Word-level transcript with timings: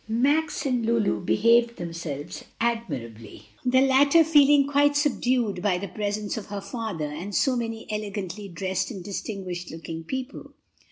Max 0.07 0.65
and 0.65 0.83
Lulu 0.83 1.19
behaved 1.23 1.75
themselves 1.77 2.43
admirably, 2.59 3.49
the 3.63 3.81
latter 3.81 4.23
feeling 4.23 4.65
quite 4.65 4.97
subdued 4.97 5.61
by 5.61 5.77
the 5.77 5.89
presence 5.89 6.37
of 6.37 6.47
her 6.47 6.59
father 6.59 7.05
and 7.05 7.35
so 7.35 7.55
many 7.55 7.85
elegantly 7.91 8.47
dressed 8.49 8.89
and 8.89 9.03
distinguished 9.03 9.69
looking 9.69 10.03
people. 10.03 10.53